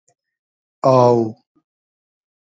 [0.91, 1.15] آو